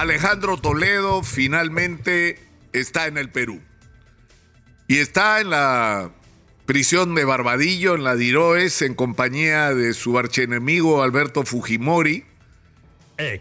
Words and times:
Alejandro 0.00 0.56
Toledo 0.56 1.22
finalmente 1.22 2.38
está 2.72 3.06
en 3.06 3.18
el 3.18 3.28
Perú. 3.28 3.60
Y 4.88 4.96
está 4.96 5.42
en 5.42 5.50
la 5.50 6.10
prisión 6.64 7.14
de 7.14 7.26
Barbadillo, 7.26 7.96
en 7.96 8.04
la 8.04 8.16
Diroes, 8.16 8.80
en 8.80 8.94
compañía 8.94 9.74
de 9.74 9.92
su 9.92 10.18
archienemigo 10.18 11.02
Alberto 11.02 11.44
Fujimori. 11.44 12.24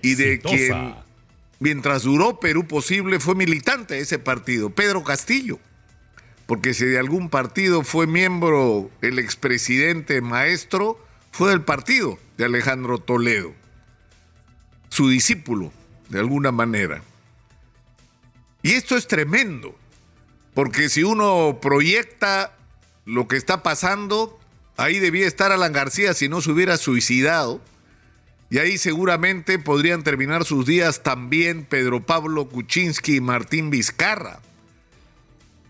Y 0.02 0.16
de 0.16 0.42
quien, 0.42 0.96
mientras 1.62 2.04
duró 2.04 2.42
Perú 2.42 2.68
Posible, 2.68 3.22
fue 3.22 3.36
militante 3.36 3.94
de 3.94 4.02
ese 4.02 4.20
partido, 4.20 4.70
Pedro 4.70 5.06
Castillo. 5.06 5.62
Porque 6.46 6.74
si 6.74 6.84
de 6.84 7.00
algún 7.00 7.30
partido 7.30 7.84
fue 7.84 8.06
miembro 8.06 8.92
el 9.02 9.18
expresidente 9.18 10.20
maestro, 10.20 11.00
fue 11.32 11.52
del 11.52 11.62
partido 11.62 12.20
de 12.38 12.44
Alejandro 12.44 12.98
Toledo, 12.98 13.54
su 14.90 15.08
discípulo, 15.08 15.72
de 16.10 16.20
alguna 16.20 16.52
manera. 16.52 17.02
Y 18.62 18.74
esto 18.74 18.98
es 18.98 19.08
tremendo, 19.08 19.76
porque 20.54 20.90
si 20.90 21.04
uno 21.04 21.60
proyecta 21.62 22.56
lo 23.06 23.28
que 23.28 23.38
está 23.38 23.64
pasando, 23.64 24.40
ahí 24.76 25.00
debía 25.00 25.28
estar 25.28 25.52
Alan 25.52 25.74
García 25.74 26.14
si 26.14 26.28
no 26.28 26.42
se 26.42 26.52
hubiera 26.52 26.78
suicidado, 26.78 27.62
y 28.50 28.58
ahí 28.58 28.78
seguramente 28.78 29.60
podrían 29.60 30.04
terminar 30.04 30.44
sus 30.44 30.66
días 30.66 31.04
también 31.04 31.66
Pedro 31.66 32.06
Pablo 32.06 32.50
Kuczynski 32.50 33.18
y 33.18 33.22
Martín 33.22 33.70
Vizcarra. 33.70 34.40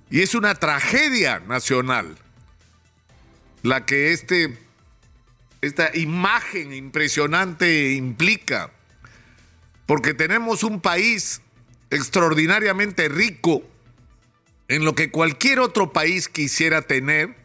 Y 0.10 0.22
es 0.22 0.34
una 0.34 0.56
tragedia 0.56 1.40
nacional 1.40 2.18
la 3.64 3.86
que 3.86 4.14
este, 4.14 4.58
esta 5.62 5.96
imagen 5.96 6.74
impresionante 6.74 7.92
implica, 7.92 8.72
porque 9.90 10.14
tenemos 10.14 10.62
un 10.62 10.82
país 10.82 11.42
extraordinariamente 11.90 13.10
rico 13.10 13.64
en 14.68 14.86
lo 14.86 14.94
que 14.94 15.10
cualquier 15.10 15.60
otro 15.60 15.92
país 15.92 16.30
quisiera 16.30 16.84
tener, 16.84 17.36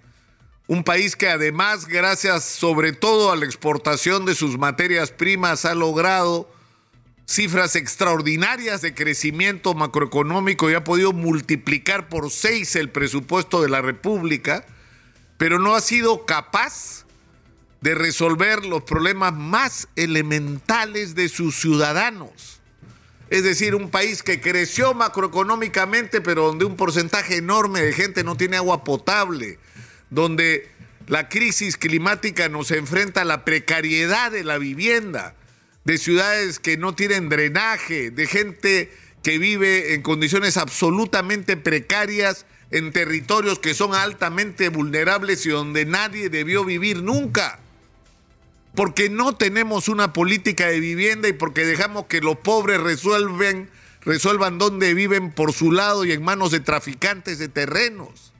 un 0.66 0.84
país 0.84 1.16
que 1.16 1.30
además, 1.30 1.86
gracias 1.86 2.44
sobre 2.44 2.92
todo 2.92 3.32
a 3.32 3.36
la 3.36 3.46
exportación 3.46 4.26
de 4.26 4.34
sus 4.34 4.58
materias 4.58 5.10
primas, 5.10 5.64
ha 5.64 5.74
logrado 5.74 6.52
cifras 7.24 7.76
extraordinarias 7.76 8.82
de 8.82 8.92
crecimiento 8.92 9.72
macroeconómico 9.72 10.70
y 10.70 10.74
ha 10.74 10.84
podido 10.84 11.14
multiplicar 11.14 12.10
por 12.10 12.30
seis 12.30 12.76
el 12.76 12.90
presupuesto 12.90 13.62
de 13.62 13.70
la 13.70 13.80
República, 13.80 14.66
pero 15.38 15.58
no 15.58 15.74
ha 15.74 15.80
sido 15.80 16.26
capaz 16.26 17.03
de 17.84 17.94
resolver 17.94 18.64
los 18.64 18.84
problemas 18.84 19.34
más 19.34 19.88
elementales 19.94 21.14
de 21.14 21.28
sus 21.28 21.54
ciudadanos. 21.60 22.62
Es 23.28 23.44
decir, 23.44 23.74
un 23.74 23.90
país 23.90 24.22
que 24.22 24.40
creció 24.40 24.94
macroeconómicamente, 24.94 26.22
pero 26.22 26.46
donde 26.46 26.64
un 26.64 26.76
porcentaje 26.76 27.36
enorme 27.36 27.82
de 27.82 27.92
gente 27.92 28.24
no 28.24 28.38
tiene 28.38 28.56
agua 28.56 28.84
potable, 28.84 29.58
donde 30.08 30.66
la 31.08 31.28
crisis 31.28 31.76
climática 31.76 32.48
nos 32.48 32.70
enfrenta 32.70 33.20
a 33.20 33.26
la 33.26 33.44
precariedad 33.44 34.32
de 34.32 34.44
la 34.44 34.56
vivienda, 34.56 35.34
de 35.84 35.98
ciudades 35.98 36.60
que 36.60 36.78
no 36.78 36.94
tienen 36.94 37.28
drenaje, 37.28 38.10
de 38.10 38.26
gente 38.26 38.90
que 39.22 39.36
vive 39.36 39.92
en 39.92 40.00
condiciones 40.00 40.56
absolutamente 40.56 41.58
precarias 41.58 42.46
en 42.70 42.92
territorios 42.92 43.58
que 43.58 43.74
son 43.74 43.94
altamente 43.94 44.70
vulnerables 44.70 45.44
y 45.44 45.50
donde 45.50 45.84
nadie 45.84 46.30
debió 46.30 46.64
vivir 46.64 47.02
nunca. 47.02 47.60
Porque 48.74 49.08
no 49.08 49.36
tenemos 49.36 49.88
una 49.88 50.12
política 50.12 50.66
de 50.66 50.80
vivienda 50.80 51.28
y 51.28 51.32
porque 51.32 51.64
dejamos 51.64 52.06
que 52.06 52.20
los 52.20 52.38
pobres 52.38 52.80
resuelven, 52.80 53.70
resuelvan 54.02 54.58
dónde 54.58 54.94
viven 54.94 55.32
por 55.32 55.52
su 55.52 55.70
lado 55.70 56.04
y 56.04 56.12
en 56.12 56.22
manos 56.22 56.50
de 56.50 56.60
traficantes 56.60 57.38
de 57.38 57.48
terrenos. 57.48 58.32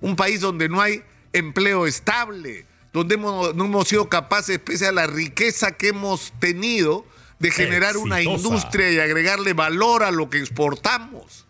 Un 0.00 0.16
país 0.16 0.40
donde 0.40 0.68
no 0.68 0.80
hay 0.80 1.02
empleo 1.32 1.86
estable, 1.86 2.66
donde 2.92 3.16
no 3.16 3.50
hemos 3.50 3.88
sido 3.88 4.08
capaces, 4.08 4.58
pese 4.58 4.86
a 4.86 4.92
la 4.92 5.06
riqueza 5.06 5.72
que 5.72 5.88
hemos 5.88 6.32
tenido, 6.40 7.06
de 7.40 7.50
generar 7.50 7.96
una 7.96 8.20
industria 8.20 8.92
y 8.92 8.98
agregarle 8.98 9.54
valor 9.54 10.02
a 10.02 10.10
lo 10.10 10.28
que 10.28 10.38
exportamos. 10.38 11.46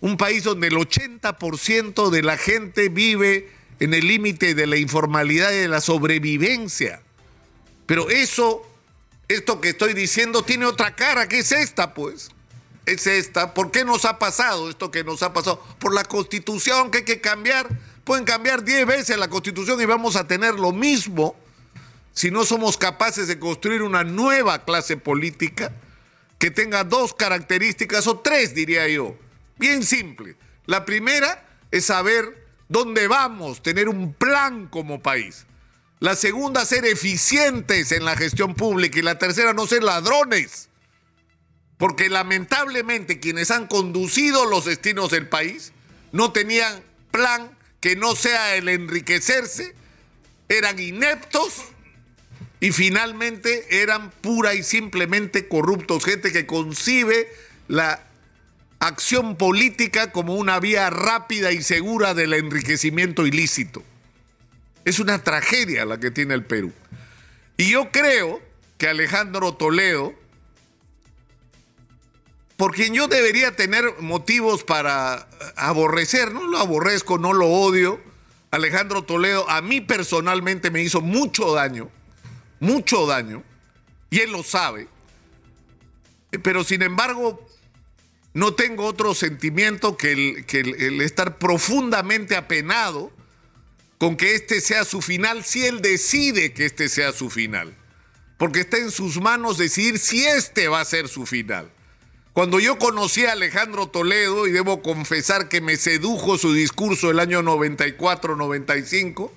Un 0.00 0.16
país 0.16 0.44
donde 0.44 0.68
el 0.68 0.74
80% 0.74 2.10
de 2.10 2.22
la 2.22 2.36
gente 2.36 2.88
vive 2.90 3.50
en 3.80 3.94
el 3.94 4.06
límite 4.06 4.54
de 4.54 4.66
la 4.66 4.76
informalidad 4.76 5.50
y 5.52 5.56
de 5.56 5.68
la 5.68 5.80
sobrevivencia. 5.80 7.00
Pero 7.88 8.08
eso, 8.08 8.64
esto 9.26 9.60
que 9.60 9.70
estoy 9.70 9.94
diciendo, 9.94 10.44
tiene 10.44 10.64
otra 10.66 10.94
cara, 10.94 11.26
que 11.28 11.40
es 11.40 11.50
esta, 11.50 11.92
pues. 11.92 12.30
Es 12.86 13.08
esta. 13.08 13.52
¿Por 13.52 13.72
qué 13.72 13.84
nos 13.84 14.04
ha 14.04 14.20
pasado 14.20 14.70
esto 14.70 14.92
que 14.92 15.02
nos 15.02 15.24
ha 15.24 15.32
pasado? 15.32 15.60
Por 15.80 15.92
la 15.92 16.04
constitución 16.04 16.92
que 16.92 16.98
hay 16.98 17.04
que 17.04 17.20
cambiar 17.20 17.66
Pueden 18.08 18.24
cambiar 18.24 18.64
10 18.64 18.86
veces 18.86 19.18
la 19.18 19.28
constitución 19.28 19.78
y 19.82 19.84
vamos 19.84 20.16
a 20.16 20.26
tener 20.26 20.54
lo 20.54 20.72
mismo 20.72 21.36
si 22.14 22.30
no 22.30 22.46
somos 22.46 22.78
capaces 22.78 23.28
de 23.28 23.38
construir 23.38 23.82
una 23.82 24.02
nueva 24.02 24.64
clase 24.64 24.96
política 24.96 25.74
que 26.38 26.50
tenga 26.50 26.84
dos 26.84 27.12
características, 27.12 28.06
o 28.06 28.18
tres 28.20 28.54
diría 28.54 28.88
yo, 28.88 29.14
bien 29.58 29.84
simple. 29.84 30.36
La 30.64 30.86
primera 30.86 31.46
es 31.70 31.84
saber 31.84 32.46
dónde 32.70 33.08
vamos, 33.08 33.62
tener 33.62 33.90
un 33.90 34.14
plan 34.14 34.68
como 34.68 35.02
país. 35.02 35.44
La 36.00 36.14
segunda, 36.14 36.64
ser 36.64 36.84
eficientes 36.84 37.92
en 37.92 38.04
la 38.04 38.16
gestión 38.16 38.54
pública. 38.54 38.98
Y 38.98 39.02
la 39.02 39.18
tercera, 39.18 39.52
no 39.52 39.66
ser 39.66 39.82
ladrones. 39.82 40.68
Porque 41.76 42.08
lamentablemente 42.08 43.20
quienes 43.20 43.50
han 43.50 43.66
conducido 43.66 44.46
los 44.46 44.64
destinos 44.64 45.10
del 45.10 45.28
país 45.28 45.72
no 46.12 46.32
tenían 46.32 46.82
plan 47.10 47.56
que 47.80 47.96
no 47.96 48.16
sea 48.16 48.56
el 48.56 48.68
enriquecerse, 48.68 49.74
eran 50.48 50.78
ineptos 50.78 51.62
y 52.60 52.72
finalmente 52.72 53.82
eran 53.82 54.10
pura 54.10 54.54
y 54.54 54.62
simplemente 54.62 55.46
corruptos, 55.46 56.04
gente 56.04 56.32
que 56.32 56.46
concibe 56.46 57.28
la 57.68 58.02
acción 58.80 59.36
política 59.36 60.10
como 60.10 60.34
una 60.34 60.58
vía 60.58 60.90
rápida 60.90 61.52
y 61.52 61.62
segura 61.62 62.14
del 62.14 62.34
enriquecimiento 62.34 63.26
ilícito. 63.26 63.84
Es 64.84 64.98
una 64.98 65.22
tragedia 65.22 65.84
la 65.84 65.98
que 65.98 66.10
tiene 66.10 66.34
el 66.34 66.44
Perú. 66.44 66.72
Y 67.56 67.70
yo 67.70 67.90
creo 67.90 68.40
que 68.78 68.88
Alejandro 68.88 69.54
Toledo, 69.54 70.14
por 72.56 72.72
quien 72.74 72.94
yo 72.94 73.08
debería 73.08 73.56
tener 73.56 73.84
motivos 74.00 74.64
para 74.64 75.28
aborrecer, 75.56 76.32
no 76.32 76.46
lo 76.46 76.58
aborrezco, 76.58 77.18
no 77.18 77.32
lo 77.32 77.48
odio. 77.48 78.00
Alejandro 78.50 79.02
Toledo 79.02 79.48
a 79.50 79.60
mí 79.60 79.80
personalmente 79.80 80.70
me 80.70 80.82
hizo 80.82 81.00
mucho 81.00 81.52
daño, 81.52 81.90
mucho 82.60 83.06
daño, 83.06 83.42
y 84.10 84.20
él 84.20 84.32
lo 84.32 84.42
sabe. 84.42 84.88
Pero 86.42 86.62
sin 86.62 86.82
embargo, 86.82 87.46
no 88.34 88.54
tengo 88.54 88.84
otro 88.84 89.14
sentimiento 89.14 89.96
que 89.96 90.12
el, 90.12 90.46
que 90.46 90.60
el 90.60 91.00
estar 91.00 91.38
profundamente 91.38 92.36
apenado 92.36 93.10
con 93.98 94.16
que 94.16 94.34
este 94.34 94.60
sea 94.60 94.84
su 94.84 95.02
final, 95.02 95.44
si 95.44 95.66
él 95.66 95.82
decide 95.82 96.52
que 96.52 96.64
este 96.64 96.88
sea 96.88 97.12
su 97.12 97.30
final. 97.30 97.74
Porque 98.36 98.60
está 98.60 98.78
en 98.78 98.92
sus 98.92 99.20
manos 99.20 99.58
decidir 99.58 99.98
si 99.98 100.24
este 100.24 100.68
va 100.68 100.80
a 100.80 100.84
ser 100.84 101.08
su 101.08 101.26
final. 101.26 101.70
Cuando 102.32 102.60
yo 102.60 102.78
conocí 102.78 103.26
a 103.26 103.32
Alejandro 103.32 103.88
Toledo, 103.88 104.46
y 104.46 104.52
debo 104.52 104.80
confesar 104.80 105.48
que 105.48 105.60
me 105.60 105.76
sedujo 105.76 106.38
su 106.38 106.52
discurso 106.52 107.10
el 107.10 107.18
año 107.18 107.42
94-95, 107.42 109.32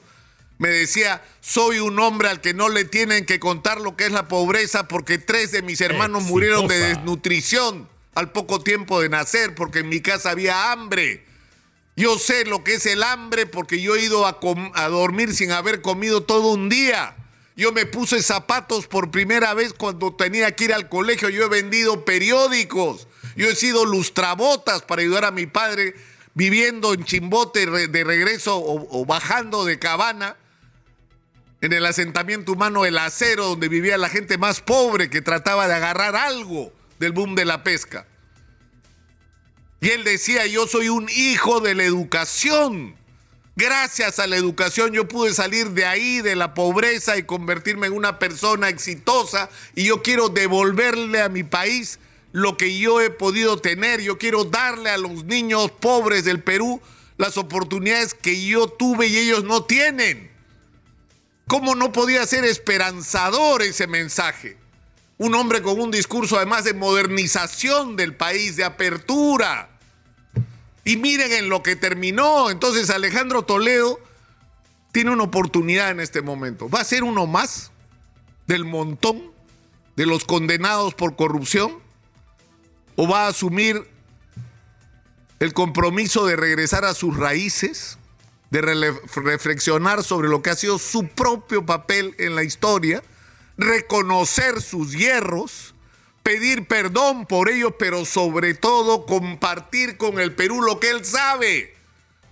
me 0.59 0.69
decía, 0.69 1.23
soy 1.39 1.79
un 1.79 1.97
hombre 1.97 2.29
al 2.29 2.39
que 2.39 2.53
no 2.53 2.69
le 2.69 2.85
tienen 2.85 3.25
que 3.25 3.39
contar 3.39 3.81
lo 3.81 3.95
que 3.95 4.05
es 4.05 4.11
la 4.11 4.27
pobreza 4.27 4.87
porque 4.87 5.17
tres 5.17 5.51
de 5.51 5.63
mis 5.63 5.81
hermanos 5.81 6.21
murieron 6.21 6.67
de 6.67 6.77
desnutrición 6.77 7.89
al 8.13 8.31
poco 8.31 8.61
tiempo 8.61 9.01
de 9.01 9.09
nacer 9.09 9.55
porque 9.55 9.79
en 9.79 9.89
mi 9.89 10.01
casa 10.01 10.29
había 10.29 10.71
hambre. 10.71 11.25
Yo 11.95 12.17
sé 12.17 12.45
lo 12.45 12.63
que 12.63 12.75
es 12.75 12.85
el 12.85 13.03
hambre 13.03 13.45
porque 13.45 13.81
yo 13.81 13.95
he 13.95 14.03
ido 14.03 14.25
a, 14.25 14.39
dormir 14.89 15.33
sin 15.33 15.51
haber 15.51 15.81
comido 15.81 16.23
todo 16.23 16.53
un 16.53 16.69
día. 16.69 17.15
Yo 17.55 17.71
me 17.71 17.85
puse 17.85 18.23
zapatos 18.23 18.87
por 18.87 19.11
primera 19.11 19.53
vez 19.53 19.73
cuando 19.73 20.15
tenía 20.15 20.55
que 20.55 20.65
ir 20.65 20.73
al 20.73 20.89
colegio. 20.89 21.29
Yo 21.29 21.43
he 21.45 21.49
vendido 21.49 22.05
periódicos. 22.05 23.07
Yo 23.35 23.49
he 23.49 23.55
sido 23.55 23.85
lustrabotas 23.85 24.81
para 24.83 25.01
ayudar 25.01 25.25
a 25.25 25.31
mi 25.31 25.45
padre 25.45 25.95
viviendo 26.33 26.93
en 26.93 27.03
Chimbote 27.03 27.65
de 27.65 28.03
regreso 28.03 28.57
o, 28.63 29.05
bajando 29.05 29.65
de 29.65 29.77
Cabana 29.79 30.37
en 31.59 31.73
el 31.73 31.85
asentamiento 31.85 32.53
humano 32.53 32.85
El 32.85 32.97
Acero, 32.97 33.45
donde 33.49 33.69
vivía 33.69 33.97
la 33.97 34.09
gente 34.09 34.37
más 34.37 34.61
pobre 34.61 35.09
que 35.09 35.21
trataba 35.21 35.67
de 35.67 35.75
agarrar 35.75 36.15
algo 36.15 36.73
del 36.99 37.11
boom 37.11 37.35
de 37.35 37.45
la 37.45 37.63
pesca. 37.63 38.07
Y 39.81 39.89
él 39.89 40.03
decía, 40.03 40.45
yo 40.45 40.67
soy 40.67 40.89
un 40.89 41.09
hijo 41.09 41.59
de 41.59 41.73
la 41.73 41.83
educación. 41.83 42.95
Gracias 43.55 44.19
a 44.19 44.27
la 44.27 44.37
educación 44.37 44.93
yo 44.93 45.07
pude 45.07 45.33
salir 45.33 45.71
de 45.71 45.85
ahí, 45.85 46.21
de 46.21 46.35
la 46.35 46.53
pobreza 46.53 47.17
y 47.17 47.23
convertirme 47.23 47.87
en 47.87 47.93
una 47.93 48.17
persona 48.17 48.69
exitosa 48.69 49.49
y 49.75 49.85
yo 49.85 50.01
quiero 50.01 50.29
devolverle 50.29 51.21
a 51.21 51.29
mi 51.29 51.43
país 51.43 51.99
lo 52.31 52.57
que 52.57 52.77
yo 52.77 53.01
he 53.01 53.09
podido 53.09 53.57
tener. 53.57 54.01
Yo 54.01 54.17
quiero 54.17 54.45
darle 54.45 54.91
a 54.91 54.97
los 54.97 55.25
niños 55.25 55.71
pobres 55.71 56.23
del 56.23 56.41
Perú 56.41 56.79
las 57.17 57.37
oportunidades 57.37 58.13
que 58.13 58.45
yo 58.45 58.67
tuve 58.67 59.07
y 59.07 59.17
ellos 59.17 59.43
no 59.43 59.63
tienen. 59.63 60.31
¿Cómo 61.47 61.75
no 61.75 61.91
podía 61.91 62.25
ser 62.27 62.45
esperanzador 62.45 63.63
ese 63.63 63.87
mensaje? 63.87 64.57
Un 65.17 65.35
hombre 65.35 65.61
con 65.61 65.79
un 65.79 65.91
discurso 65.91 66.37
además 66.37 66.63
de 66.65 66.73
modernización 66.73 67.95
del 67.95 68.15
país, 68.15 68.55
de 68.55 68.63
apertura. 68.63 69.70
Y 70.83 70.97
miren 70.97 71.31
en 71.31 71.49
lo 71.49 71.63
que 71.63 71.75
terminó. 71.75 72.49
Entonces 72.49 72.89
Alejandro 72.89 73.43
Toledo 73.43 73.99
tiene 74.91 75.11
una 75.11 75.23
oportunidad 75.23 75.91
en 75.91 75.99
este 75.99 76.21
momento. 76.21 76.69
¿Va 76.69 76.81
a 76.81 76.85
ser 76.85 77.03
uno 77.03 77.27
más 77.27 77.71
del 78.47 78.65
montón 78.65 79.31
de 79.95 80.05
los 80.05 80.25
condenados 80.25 80.93
por 80.93 81.15
corrupción? 81.15 81.79
¿O 82.95 83.07
va 83.07 83.25
a 83.25 83.29
asumir 83.29 83.87
el 85.39 85.53
compromiso 85.53 86.25
de 86.25 86.35
regresar 86.35 86.85
a 86.85 86.93
sus 86.93 87.17
raíces, 87.17 87.97
de 88.51 88.61
reflexionar 88.61 90.03
sobre 90.03 90.29
lo 90.29 90.41
que 90.41 90.51
ha 90.51 90.55
sido 90.55 90.77
su 90.77 91.07
propio 91.07 91.65
papel 91.65 92.13
en 92.19 92.35
la 92.35 92.43
historia, 92.43 93.01
reconocer 93.57 94.61
sus 94.61 94.91
hierros, 94.91 95.73
pedir 96.23 96.67
perdón 96.67 97.25
por 97.25 97.49
ellos, 97.49 97.73
pero 97.77 98.05
sobre 98.05 98.53
todo 98.53 99.05
compartir 99.05 99.97
con 99.97 100.19
el 100.19 100.33
Perú 100.33 100.61
lo 100.61 100.79
que 100.79 100.89
él 100.89 101.05
sabe? 101.05 101.75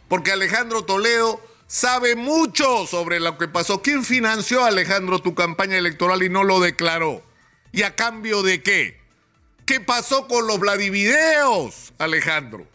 Porque 0.08 0.32
Alejandro 0.32 0.86
Toledo 0.86 1.42
sabe 1.68 2.16
mucho 2.16 2.88
sobre 2.88 3.20
lo 3.20 3.38
que 3.38 3.48
pasó. 3.48 3.82
¿Quién 3.82 4.04
financió, 4.04 4.66
Alejandro, 4.66 5.20
tu 5.20 5.36
campaña 5.36 5.78
electoral 5.78 6.24
y 6.24 6.30
no 6.30 6.44
lo 6.44 6.60
declaró? 6.60 7.24
¿Y 7.72 7.84
a 7.84 7.96
cambio 7.96 8.42
de 8.42 8.64
qué? 8.64 9.00
¿Qué 9.66 9.80
pasó 9.80 10.28
con 10.28 10.48
los 10.48 10.60
Vladivideos, 10.60 11.94
Alejandro? 12.00 12.68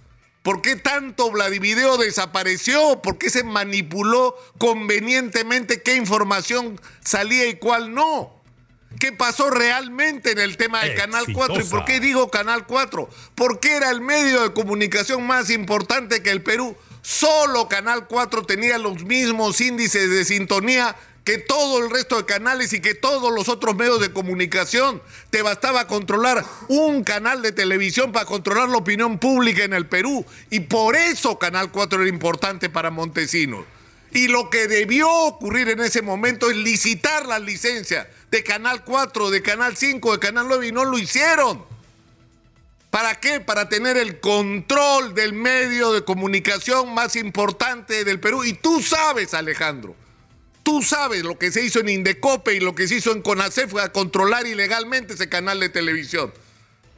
¿Por 0.45 0.61
qué 0.61 0.77
tanto 0.77 1.31
Vladivideo 1.31 1.97
desapareció? 1.97 3.01
¿Por 3.01 3.17
qué 3.17 3.31
se 3.31 3.45
manipuló 3.45 4.37
convenientemente 4.59 5.83
qué 5.83 5.97
información 5.97 6.79
salía 7.03 7.47
y 7.47 7.55
cuál 7.55 7.95
no? 7.95 8.34
¿Qué 8.99 9.13
pasó 9.13 9.51
realmente 9.51 10.33
en 10.33 10.39
el 10.39 10.57
tema 10.57 10.83
del 10.85 10.95
Canal 10.95 11.25
4? 11.33 11.61
¿Y 11.61 11.65
por 11.65 11.85
qué 11.85 12.01
digo 12.01 12.31
Canal 12.31 12.67
4? 12.67 13.09
Porque 13.35 13.77
era 13.77 13.91
el 13.91 14.01
medio 14.01 14.43
de 14.43 14.53
comunicación 14.53 15.27
más 15.27 15.51
importante 15.51 16.23
que 16.23 16.31
el 16.31 16.43
Perú 16.43 16.77
Solo 17.05 17.69
Canal 17.69 18.07
4 18.09 18.47
tenía 18.47 18.79
los 18.79 19.05
mismos 19.05 19.61
índices 19.61 20.09
de 20.09 20.25
sintonía 20.25 20.97
que 21.23 21.37
todo 21.37 21.85
el 21.85 21.91
resto 21.91 22.17
de 22.17 22.25
canales 22.25 22.73
y 22.73 22.81
que 22.81 22.95
todos 22.95 23.31
los 23.31 23.51
otros 23.51 23.77
medios 23.77 24.01
de 24.01 24.11
comunicación. 24.11 25.03
Te 25.29 25.43
bastaba 25.43 25.87
controlar 25.87 26.43
un 26.69 27.05
canal 27.05 27.43
de 27.43 27.53
televisión 27.53 28.11
para 28.11 28.25
controlar 28.25 28.71
la 28.71 28.79
opinión 28.79 29.19
pública 29.19 29.65
en 29.65 29.75
el 29.75 29.87
Perú. 29.87 30.25
Y 30.49 30.61
por 30.61 30.97
eso 30.97 31.39
Canal 31.39 31.71
4 31.71 32.01
era 32.01 32.09
importante 32.09 32.71
para 32.71 32.91
Montesinos. 32.91 33.67
Y 34.11 34.29
lo 34.29 34.49
que 34.49 34.67
debió 34.67 35.11
ocurrir 35.11 35.69
en 35.69 35.81
ese 35.81 36.01
momento 36.01 36.51
es 36.51 36.57
licitar 36.57 37.27
la 37.27 37.39
licencia 37.39 38.09
de 38.35 38.43
Canal 38.43 38.83
4, 38.83 39.31
de 39.31 39.43
Canal 39.43 39.77
5, 39.77 40.11
de 40.15 40.19
Canal 40.19 40.47
9 40.49 40.67
y 40.67 40.73
no 40.73 40.85
lo 40.85 40.99
hicieron. 40.99 41.65
¿Para 42.91 43.21
qué? 43.21 43.39
Para 43.39 43.69
tener 43.69 43.97
el 43.97 44.19
control 44.19 45.15
del 45.15 45.35
medio 45.35 45.93
de 45.93 46.03
comunicación 46.03 46.93
más 46.95 47.15
importante 47.15 48.05
del 48.05 48.19
Perú. 48.19 48.43
Y 48.43 48.55
tú 48.55 48.83
sabes, 48.83 49.35
Alejandro, 49.35 49.95
tú 50.65 50.83
sabes 50.83 51.23
lo 51.23 51.39
que 51.39 51.53
se 51.53 51.65
hizo 51.65 51.79
en 51.79 51.91
Indecope 51.91 52.55
y 52.55 52.59
lo 52.59 52.75
que 52.75 52.89
se 52.89 52.97
hizo 52.97 53.13
en 53.13 53.23
CONACEF 53.23 53.71
fue 53.71 53.83
a 53.83 53.93
controlar 53.93 54.49
ilegalmente 54.49 55.15
ese 55.15 55.29
canal 55.29 55.61
de 55.61 55.69
televisión. 55.69 56.35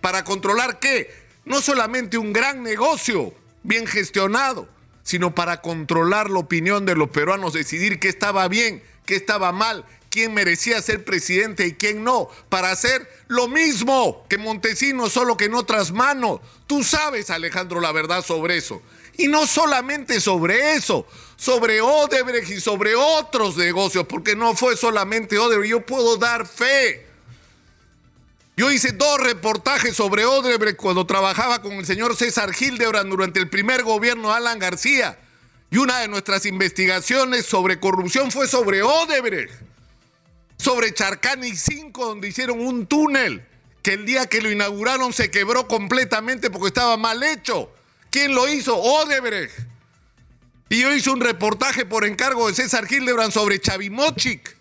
¿Para 0.00 0.24
controlar 0.24 0.78
qué? 0.78 1.14
No 1.44 1.60
solamente 1.60 2.16
un 2.16 2.32
gran 2.32 2.62
negocio 2.62 3.34
bien 3.62 3.86
gestionado, 3.86 4.70
sino 5.02 5.34
para 5.34 5.60
controlar 5.60 6.30
la 6.30 6.38
opinión 6.38 6.86
de 6.86 6.94
los 6.94 7.10
peruanos, 7.10 7.52
decidir 7.52 8.00
qué 8.00 8.08
estaba 8.08 8.48
bien, 8.48 8.82
qué 9.04 9.16
estaba 9.16 9.52
mal, 9.52 9.84
quién 10.16 10.32
merecía 10.32 10.80
ser 10.80 11.04
presidente 11.04 11.66
y 11.66 11.74
quién 11.74 12.02
no, 12.02 12.30
para 12.48 12.70
hacer 12.70 13.06
lo 13.28 13.48
mismo 13.48 14.24
que 14.30 14.38
Montesinos, 14.38 15.12
solo 15.12 15.36
que 15.36 15.44
en 15.44 15.52
otras 15.52 15.92
manos. 15.92 16.40
Tú 16.66 16.82
sabes, 16.82 17.28
Alejandro, 17.28 17.80
la 17.82 17.92
verdad 17.92 18.24
sobre 18.24 18.56
eso. 18.56 18.80
Y 19.18 19.28
no 19.28 19.46
solamente 19.46 20.18
sobre 20.22 20.72
eso, 20.72 21.06
sobre 21.36 21.82
Odebrecht 21.82 22.48
y 22.48 22.62
sobre 22.62 22.94
otros 22.94 23.58
negocios, 23.58 24.06
porque 24.08 24.34
no 24.34 24.56
fue 24.56 24.74
solamente 24.74 25.36
Odebrecht, 25.36 25.70
yo 25.70 25.84
puedo 25.84 26.16
dar 26.16 26.46
fe. 26.46 27.04
Yo 28.56 28.70
hice 28.70 28.92
dos 28.92 29.20
reportajes 29.20 29.94
sobre 29.94 30.24
Odebrecht 30.24 30.78
cuando 30.78 31.04
trabajaba 31.04 31.60
con 31.60 31.72
el 31.72 31.84
señor 31.84 32.16
César 32.16 32.52
Hildebrand 32.58 33.10
durante 33.10 33.38
el 33.38 33.50
primer 33.50 33.82
gobierno 33.82 34.28
de 34.28 34.36
Alan 34.36 34.58
García. 34.58 35.18
Y 35.70 35.76
una 35.76 35.98
de 35.98 36.08
nuestras 36.08 36.46
investigaciones 36.46 37.44
sobre 37.44 37.78
corrupción 37.78 38.30
fue 38.30 38.48
sobre 38.48 38.82
Odebrecht 38.82 39.75
sobre 40.66 40.92
Charcani 40.92 41.54
5, 41.54 42.06
donde 42.06 42.26
hicieron 42.26 42.58
un 42.58 42.88
túnel 42.88 43.46
que 43.82 43.92
el 43.92 44.04
día 44.04 44.26
que 44.26 44.42
lo 44.42 44.50
inauguraron 44.50 45.12
se 45.12 45.30
quebró 45.30 45.68
completamente 45.68 46.50
porque 46.50 46.66
estaba 46.66 46.96
mal 46.96 47.22
hecho. 47.22 47.70
¿Quién 48.10 48.34
lo 48.34 48.48
hizo? 48.48 48.76
Odebrecht. 48.76 49.56
Y 50.68 50.80
yo 50.80 50.92
hice 50.92 51.10
un 51.10 51.20
reportaje 51.20 51.86
por 51.86 52.04
encargo 52.04 52.48
de 52.48 52.54
César 52.56 52.90
Hildebrand 52.90 53.32
sobre 53.32 53.60
Chavimochic. 53.60 54.56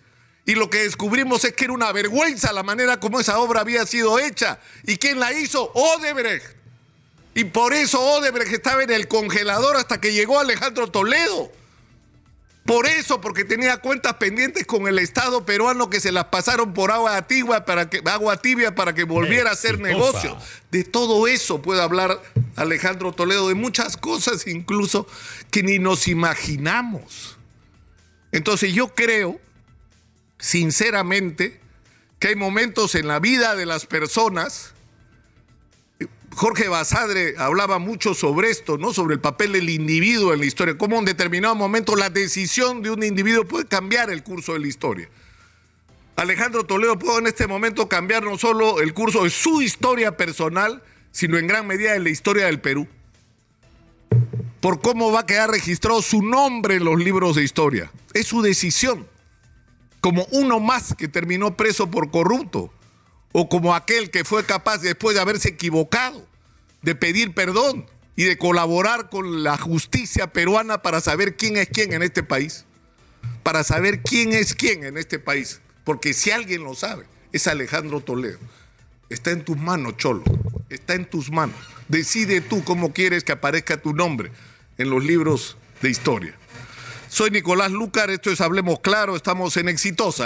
Y 0.45 0.53
lo 0.53 0.69
que 0.69 0.83
descubrimos 0.83 1.43
es 1.43 1.53
que 1.53 1.63
era 1.63 1.73
una 1.73 1.91
vergüenza 1.91 2.53
la 2.53 2.61
manera 2.61 2.99
como 2.99 3.19
esa 3.19 3.39
obra 3.39 3.61
había 3.61 3.87
sido 3.87 4.19
hecha. 4.19 4.59
¿Y 4.83 4.97
quién 4.97 5.19
la 5.19 5.33
hizo? 5.33 5.71
Odebrecht. 5.73 6.45
Y 7.33 7.45
por 7.45 7.73
eso 7.73 7.99
Odebrecht 7.99 8.53
estaba 8.53 8.83
en 8.83 8.91
el 8.91 9.07
congelador 9.07 9.75
hasta 9.75 9.99
que 9.99 10.13
llegó 10.13 10.39
Alejandro 10.39 10.91
Toledo. 10.91 11.51
Por 12.65 12.87
eso, 12.87 13.21
porque 13.21 13.45
tenía 13.45 13.77
cuentas 13.77 14.15
pendientes 14.15 14.65
con 14.65 14.87
el 14.87 14.97
Estado 14.97 15.45
peruano 15.45 15.87
que 15.91 15.99
se 15.99 16.11
las 16.11 16.25
pasaron 16.25 16.73
por 16.73 16.91
agua 16.91 17.21
tibia 17.27 17.63
para 17.63 17.91
que, 17.91 18.01
agua 18.05 18.37
tibia 18.37 18.73
para 18.73 18.95
que 18.95 19.03
volviera 19.03 19.51
a 19.51 19.53
hacer 19.53 19.79
negocio. 19.79 20.35
De 20.71 20.83
todo 20.83 21.27
eso 21.27 21.61
puede 21.61 21.83
hablar 21.83 22.19
Alejandro 22.55 23.11
Toledo, 23.11 23.49
de 23.49 23.53
muchas 23.53 23.97
cosas 23.97 24.47
incluso 24.47 25.07
que 25.51 25.61
ni 25.61 25.77
nos 25.77 26.07
imaginamos. 26.07 27.37
Entonces 28.31 28.73
yo 28.73 28.95
creo, 28.95 29.39
sinceramente, 30.39 31.59
que 32.17 32.29
hay 32.29 32.35
momentos 32.35 32.95
en 32.95 33.07
la 33.07 33.19
vida 33.19 33.55
de 33.55 33.67
las 33.67 33.85
personas 33.85 34.74
Jorge 36.35 36.67
Basadre 36.67 37.35
hablaba 37.37 37.79
mucho 37.79 38.13
sobre 38.13 38.49
esto, 38.49 38.77
¿no? 38.77 38.91
Sobre 38.91 39.13
el 39.13 39.21
papel 39.21 39.53
del 39.53 39.69
individuo 39.69 40.33
en 40.33 40.39
la 40.41 40.45
historia, 40.45 40.77
cómo 40.77 40.99
en 40.99 41.05
determinado 41.05 41.55
momento 41.55 41.95
la 41.95 42.09
decisión 42.09 42.81
de 42.81 42.91
un 42.91 43.03
individuo 43.03 43.45
puede 43.45 43.65
cambiar 43.65 44.09
el 44.09 44.21
curso 44.21 44.51
de 44.51 44.59
la 44.59 44.67
historia. 44.67 45.09
Alejandro 46.17 46.65
Toledo 46.65 46.99
puede 46.99 47.19
en 47.19 47.27
este 47.27 47.47
momento 47.47 47.87
cambiar 47.87 48.23
no 48.23 48.37
solo 48.37 48.81
el 48.81 48.93
curso 48.93 49.23
de 49.23 49.29
su 49.29 49.61
historia 49.61 50.17
personal, 50.17 50.83
sino 51.13 51.37
en 51.37 51.47
gran 51.47 51.67
medida 51.67 51.93
de 51.93 52.01
la 52.01 52.09
historia 52.09 52.47
del 52.47 52.59
Perú. 52.59 52.85
Por 54.59 54.81
cómo 54.81 55.13
va 55.13 55.21
a 55.21 55.25
quedar 55.25 55.49
registrado 55.49 56.01
su 56.01 56.21
nombre 56.21 56.75
en 56.75 56.83
los 56.83 56.99
libros 56.99 57.37
de 57.37 57.43
historia. 57.43 57.89
Es 58.13 58.27
su 58.27 58.41
decisión. 58.41 59.07
Como 60.01 60.27
uno 60.31 60.59
más 60.59 60.95
que 60.95 61.07
terminó 61.07 61.55
preso 61.55 61.89
por 61.89 62.11
corrupto 62.11 62.73
o 63.37 63.49
como 63.49 63.75
aquel 63.75 64.11
que 64.11 64.23
fue 64.23 64.45
capaz 64.45 64.77
después 64.77 65.13
de 65.13 65.21
haberse 65.21 65.49
equivocado 65.49 66.25
de 66.83 66.95
pedir 66.95 67.33
perdón 67.33 67.85
y 68.15 68.23
de 68.23 68.37
colaborar 68.37 69.09
con 69.09 69.43
la 69.43 69.57
justicia 69.57 70.31
peruana 70.31 70.81
para 70.81 71.01
saber 71.01 71.35
quién 71.35 71.57
es 71.57 71.67
quién 71.67 71.91
en 71.91 72.01
este 72.01 72.23
país, 72.23 72.63
para 73.43 73.65
saber 73.65 73.99
quién 74.03 74.31
es 74.31 74.55
quién 74.55 74.85
en 74.85 74.97
este 74.97 75.19
país, 75.19 75.59
porque 75.83 76.13
si 76.13 76.31
alguien 76.31 76.63
lo 76.63 76.75
sabe, 76.75 77.07
es 77.33 77.45
Alejandro 77.47 77.99
Toledo. 77.99 78.39
Está 79.09 79.31
en 79.31 79.43
tus 79.43 79.57
manos, 79.57 79.97
Cholo, 79.97 80.23
está 80.69 80.93
en 80.93 81.03
tus 81.03 81.29
manos. 81.29 81.57
Decide 81.89 82.39
tú 82.39 82.63
cómo 82.63 82.93
quieres 82.93 83.25
que 83.25 83.33
aparezca 83.33 83.75
tu 83.81 83.93
nombre 83.93 84.31
en 84.77 84.89
los 84.89 85.03
libros 85.03 85.57
de 85.81 85.89
historia. 85.89 86.35
Soy 87.09 87.31
Nicolás 87.31 87.71
Lucar, 87.71 88.09
esto 88.11 88.31
es 88.31 88.39
Hablemos 88.39 88.79
Claro, 88.79 89.17
estamos 89.17 89.57
en 89.57 89.67
Exitosa. 89.67 90.23